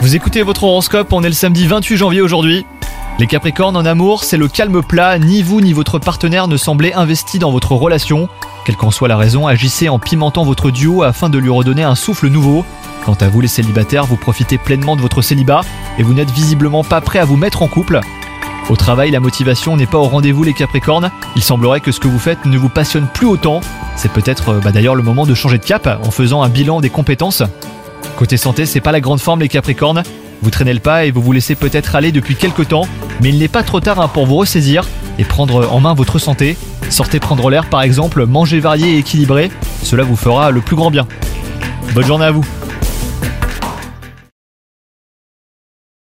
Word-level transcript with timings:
Vous 0.00 0.14
écoutez 0.14 0.42
votre 0.42 0.62
horoscope, 0.62 1.12
on 1.12 1.24
est 1.24 1.28
le 1.28 1.34
samedi 1.34 1.66
28 1.66 1.96
janvier 1.96 2.20
aujourd'hui. 2.20 2.64
Les 3.18 3.26
Capricornes 3.26 3.76
en 3.76 3.84
amour, 3.84 4.22
c'est 4.22 4.36
le 4.36 4.46
calme 4.46 4.84
plat, 4.84 5.18
ni 5.18 5.42
vous 5.42 5.60
ni 5.60 5.72
votre 5.72 5.98
partenaire 5.98 6.46
ne 6.46 6.56
semblez 6.56 6.92
investi 6.92 7.40
dans 7.40 7.50
votre 7.50 7.72
relation. 7.72 8.28
Quelle 8.64 8.76
qu'en 8.76 8.92
soit 8.92 9.08
la 9.08 9.16
raison, 9.16 9.48
agissez 9.48 9.88
en 9.88 9.98
pimentant 9.98 10.44
votre 10.44 10.70
duo 10.70 11.02
afin 11.02 11.28
de 11.28 11.38
lui 11.38 11.50
redonner 11.50 11.82
un 11.82 11.96
souffle 11.96 12.28
nouveau. 12.28 12.64
Quant 13.04 13.16
à 13.20 13.28
vous 13.28 13.40
les 13.40 13.48
célibataires, 13.48 14.06
vous 14.06 14.16
profitez 14.16 14.58
pleinement 14.58 14.94
de 14.94 15.00
votre 15.00 15.22
célibat 15.22 15.62
et 15.98 16.04
vous 16.04 16.14
n'êtes 16.14 16.30
visiblement 16.30 16.84
pas 16.84 17.00
prêt 17.00 17.18
à 17.18 17.24
vous 17.24 17.36
mettre 17.36 17.62
en 17.62 17.66
couple. 17.66 17.98
Au 18.70 18.76
travail, 18.76 19.10
la 19.10 19.18
motivation 19.18 19.76
n'est 19.76 19.86
pas 19.86 19.98
au 19.98 20.04
rendez-vous 20.04 20.44
les 20.44 20.54
Capricornes. 20.54 21.10
Il 21.34 21.42
semblerait 21.42 21.80
que 21.80 21.90
ce 21.90 21.98
que 21.98 22.06
vous 22.06 22.20
faites 22.20 22.44
ne 22.44 22.56
vous 22.56 22.68
passionne 22.68 23.08
plus 23.12 23.26
autant. 23.26 23.60
C'est 23.96 24.12
peut-être 24.12 24.50
euh, 24.50 24.60
bah, 24.62 24.70
d'ailleurs 24.70 24.94
le 24.94 25.02
moment 25.02 25.26
de 25.26 25.34
changer 25.34 25.58
de 25.58 25.64
cap 25.64 25.88
en 26.04 26.12
faisant 26.12 26.44
un 26.44 26.48
bilan 26.48 26.80
des 26.80 26.90
compétences. 26.90 27.42
Côté 28.18 28.36
santé, 28.36 28.66
c'est 28.66 28.80
pas 28.80 28.90
la 28.90 29.00
grande 29.00 29.20
forme 29.20 29.38
les 29.38 29.48
Capricornes. 29.48 30.02
Vous 30.42 30.50
traînez 30.50 30.74
le 30.74 30.80
pas 30.80 31.04
et 31.04 31.12
vous 31.12 31.22
vous 31.22 31.30
laissez 31.30 31.54
peut-être 31.54 31.94
aller 31.94 32.10
depuis 32.10 32.34
quelques 32.34 32.66
temps, 32.66 32.88
mais 33.22 33.28
il 33.28 33.38
n'est 33.38 33.46
pas 33.46 33.62
trop 33.62 33.78
tard 33.78 34.00
hein, 34.00 34.08
pour 34.08 34.26
vous 34.26 34.34
ressaisir 34.34 34.88
et 35.20 35.24
prendre 35.24 35.72
en 35.72 35.78
main 35.78 35.94
votre 35.94 36.18
santé. 36.18 36.56
Sortez 36.90 37.20
prendre 37.20 37.48
l'air 37.48 37.70
par 37.70 37.82
exemple, 37.82 38.26
mangez 38.26 38.58
varié 38.58 38.94
et 38.94 38.98
équilibré, 38.98 39.52
cela 39.84 40.02
vous 40.02 40.16
fera 40.16 40.50
le 40.50 40.60
plus 40.60 40.74
grand 40.74 40.90
bien. 40.90 41.06
Bonne 41.94 42.06
journée 42.06 42.24
à 42.24 42.32
vous 42.32 42.44